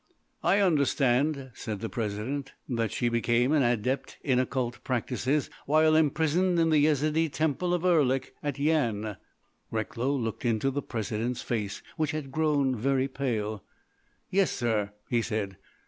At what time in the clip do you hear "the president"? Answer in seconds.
1.79-2.53